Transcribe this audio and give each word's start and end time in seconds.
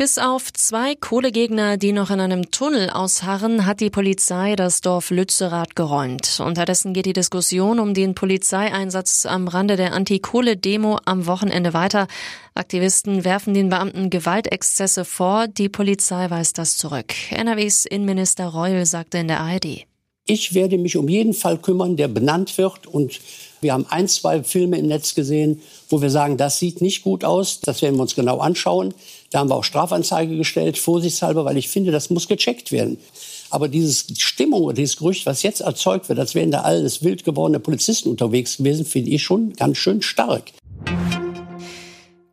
Bis 0.00 0.16
auf 0.16 0.50
zwei 0.54 0.94
Kohlegegner, 0.94 1.76
die 1.76 1.92
noch 1.92 2.08
in 2.08 2.20
einem 2.20 2.50
Tunnel 2.50 2.88
ausharren, 2.88 3.66
hat 3.66 3.80
die 3.80 3.90
Polizei 3.90 4.56
das 4.56 4.80
Dorf 4.80 5.10
Lützerath 5.10 5.76
geräumt. 5.76 6.40
Unterdessen 6.42 6.94
geht 6.94 7.04
die 7.04 7.12
Diskussion 7.12 7.78
um 7.78 7.92
den 7.92 8.14
Polizeieinsatz 8.14 9.26
am 9.26 9.46
Rande 9.46 9.76
der 9.76 9.92
Anti-Kohle-Demo 9.92 11.00
am 11.04 11.26
Wochenende 11.26 11.74
weiter. 11.74 12.06
Aktivisten 12.54 13.26
werfen 13.26 13.52
den 13.52 13.68
Beamten 13.68 14.08
Gewaltexzesse 14.08 15.04
vor, 15.04 15.48
die 15.48 15.68
Polizei 15.68 16.30
weist 16.30 16.56
das 16.56 16.78
zurück. 16.78 17.12
NRWs 17.30 17.84
Innenminister 17.84 18.46
Reul 18.46 18.86
sagte 18.86 19.18
in 19.18 19.28
der 19.28 19.40
ARD. 19.40 19.84
Ich 20.24 20.54
werde 20.54 20.78
mich 20.78 20.96
um 20.96 21.08
jeden 21.08 21.34
Fall 21.34 21.58
kümmern, 21.58 21.96
der 21.96 22.08
benannt 22.08 22.56
wird. 22.56 22.86
Und 22.86 23.20
wir 23.60 23.72
haben 23.72 23.84
ein, 23.90 24.08
zwei 24.08 24.44
Filme 24.44 24.78
im 24.78 24.86
Netz 24.86 25.14
gesehen, 25.14 25.60
wo 25.88 26.00
wir 26.00 26.08
sagen, 26.08 26.36
das 26.36 26.58
sieht 26.58 26.80
nicht 26.80 27.02
gut 27.02 27.24
aus. 27.24 27.60
Das 27.60 27.82
werden 27.82 27.96
wir 27.96 28.02
uns 28.02 28.14
genau 28.14 28.38
anschauen. 28.38 28.94
Da 29.30 29.38
haben 29.38 29.48
wir 29.48 29.54
auch 29.54 29.64
Strafanzeige 29.64 30.36
gestellt, 30.36 30.76
vorsichtshalber, 30.76 31.44
weil 31.44 31.56
ich 31.56 31.68
finde, 31.68 31.92
das 31.92 32.10
muss 32.10 32.26
gecheckt 32.26 32.72
werden. 32.72 32.98
Aber 33.48 33.68
dieses 33.68 34.06
Stimmung 34.18 34.64
oder 34.64 34.74
dieses 34.74 34.96
Gerücht, 34.96 35.24
was 35.24 35.42
jetzt 35.44 35.60
erzeugt 35.60 36.08
wird, 36.08 36.18
als 36.18 36.34
wären 36.34 36.50
da 36.50 36.62
alles 36.62 37.04
wild 37.04 37.24
gewordene 37.24 37.60
Polizisten 37.60 38.10
unterwegs 38.10 38.56
gewesen, 38.56 38.84
finde 38.84 39.10
ich 39.10 39.22
schon 39.22 39.52
ganz 39.54 39.78
schön 39.78 40.02
stark. 40.02 40.44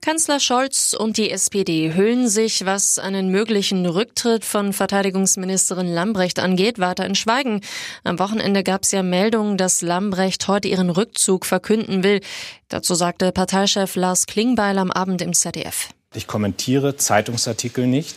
Kanzler 0.00 0.38
Scholz 0.38 0.94
und 0.96 1.16
die 1.16 1.30
SPD 1.30 1.92
hüllen 1.92 2.28
sich, 2.28 2.64
was 2.64 2.98
einen 2.98 3.30
möglichen 3.30 3.84
Rücktritt 3.86 4.44
von 4.44 4.72
Verteidigungsministerin 4.72 5.88
Lambrecht 5.88 6.38
angeht, 6.38 6.78
weiter 6.78 7.04
in 7.04 7.16
Schweigen. 7.16 7.60
Am 8.04 8.20
Wochenende 8.20 8.62
gab 8.62 8.84
es 8.84 8.92
ja 8.92 9.02
Meldungen, 9.02 9.56
dass 9.56 9.82
Lambrecht 9.82 10.46
heute 10.46 10.68
ihren 10.68 10.90
Rückzug 10.90 11.44
verkünden 11.44 12.04
will. 12.04 12.20
Dazu 12.68 12.94
sagte 12.94 13.32
Parteichef 13.32 13.96
Lars 13.96 14.26
Klingbeil 14.26 14.78
am 14.78 14.92
Abend 14.92 15.22
im 15.22 15.34
ZDF. 15.34 15.88
Ich 16.16 16.26
kommentiere 16.26 16.96
Zeitungsartikel 16.96 17.86
nicht. 17.86 18.16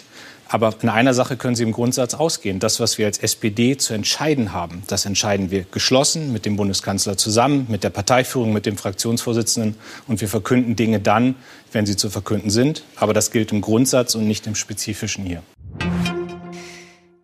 Aber 0.52 0.74
in 0.82 0.90
einer 0.90 1.14
Sache 1.14 1.38
können 1.38 1.56
Sie 1.56 1.62
im 1.62 1.72
Grundsatz 1.72 2.16
ausgehen. 2.16 2.60
Das, 2.60 2.80
was 2.80 2.98
wir 2.98 3.06
als 3.06 3.20
SPD 3.20 3.78
zu 3.78 3.94
entscheiden 3.94 4.52
haben, 4.52 4.82
das 4.88 5.06
entscheiden 5.06 5.52
wir 5.52 5.64
geschlossen 5.64 6.34
mit 6.34 6.44
dem 6.48 6.56
Bundeskanzler 6.56 7.18
zusammen, 7.18 7.68
mit 7.70 7.84
der 7.84 7.92
Parteiführung, 7.92 8.52
mit 8.52 8.66
dem 8.66 8.76
Fraktionsvorsitzenden. 8.76 9.76
Und 10.08 10.22
wir 10.22 10.28
verkünden 10.28 10.76
Dinge 10.76 11.00
dann, 11.00 11.36
wenn 11.72 11.86
sie 11.86 11.96
zu 11.96 12.10
verkünden 12.10 12.50
sind. 12.50 12.84
Aber 12.96 13.14
das 13.14 13.30
gilt 13.30 13.52
im 13.52 13.62
Grundsatz 13.62 14.16
und 14.16 14.28
nicht 14.28 14.48
im 14.48 14.56
Spezifischen 14.56 15.24
hier. 15.24 15.44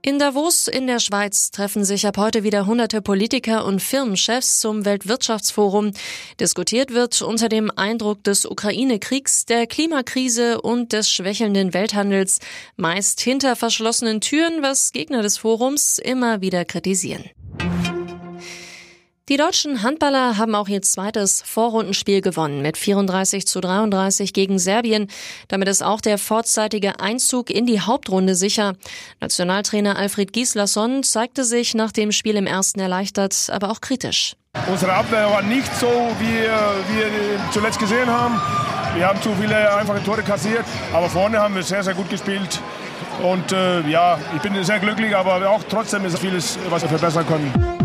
In 0.06 0.20
Davos 0.20 0.68
in 0.68 0.86
der 0.86 1.00
Schweiz 1.00 1.50
treffen 1.50 1.84
sich 1.84 2.06
ab 2.06 2.20
heute 2.20 2.44
wieder 2.44 2.68
hunderte 2.68 3.02
Politiker 3.02 3.66
und 3.66 3.82
Firmenchefs 3.82 4.60
zum 4.60 4.86
Weltwirtschaftsforum. 4.86 5.94
Diskutiert 6.40 6.94
wird 6.94 7.24
unter 7.24 7.50
dem 7.50 7.72
Eindruck 7.76 8.24
des 8.24 8.46
Ukraine-Kriegs, 8.46 9.46
der 9.48 9.66
Klimakrise 9.66 10.62
und 10.62 10.94
des 10.94 11.10
schwächelnden 11.10 11.74
Welthandels, 11.74 12.38
meist 12.76 13.20
hinter 13.20 13.56
verschlossenen 13.56 14.22
Türen, 14.22 14.62
was 14.62 14.92
Gegner 14.92 15.24
des 15.24 15.40
Forums 15.40 15.98
immer 15.98 16.40
wieder 16.40 16.66
kritisieren. 16.66 17.24
Die 19.28 19.38
deutschen 19.38 19.82
Handballer 19.82 20.38
haben 20.38 20.54
auch 20.54 20.68
ihr 20.68 20.84
zweites 20.84 21.42
Vorrundenspiel 21.42 22.22
gewonnen 22.22 22.62
mit 22.62 22.78
34 22.78 23.48
zu 23.48 23.60
33 23.60 24.34
gegen 24.34 24.60
Serbien. 24.60 25.08
Damit 25.48 25.68
ist 25.68 25.82
auch 25.82 26.00
der 26.00 26.20
vorzeitige 26.20 27.00
Einzug 27.00 27.50
in 27.50 27.66
die 27.66 27.82
Hauptrunde 27.82 28.36
sicher. 28.36 28.74
Nationaltrainer 29.22 29.98
Alfred 29.98 30.32
Gislason 30.32 31.02
zeigte 31.02 31.44
sich 31.44 31.74
nach 31.74 31.92
dem 31.92 32.12
Spiel 32.12 32.36
im 32.36 32.46
ersten 32.46 32.80
erleichtert, 32.80 33.50
aber 33.52 33.72
auch 33.72 33.82
kritisch. 33.82 34.36
Unsere 34.68 34.94
Abwehr 34.94 35.28
war 35.32 35.42
nicht 35.42 35.76
so, 35.76 35.88
wie 36.20 36.96
wir 36.96 37.10
zuletzt 37.52 37.80
gesehen 37.80 38.08
haben. 38.08 38.40
Wir 38.96 39.08
haben 39.08 39.20
zu 39.24 39.34
viele 39.42 39.76
einfache 39.76 40.04
Tore 40.04 40.22
kassiert, 40.22 40.66
aber 40.94 41.10
vorne 41.10 41.40
haben 41.40 41.56
wir 41.56 41.64
sehr, 41.64 41.82
sehr 41.82 41.96
gut 41.96 42.12
gespielt. 42.12 42.62
Und 43.24 43.52
äh, 43.52 43.82
ja, 43.90 44.20
ich 44.36 44.42
bin 44.44 44.64
sehr 44.64 44.80
glücklich, 44.80 45.16
aber 45.16 45.50
auch 45.50 45.64
trotzdem 45.68 46.06
ist 46.06 46.20
vieles, 46.20 46.60
was 46.70 46.84
wir 46.84 46.90
verbessern 46.90 47.26
können. 47.26 47.85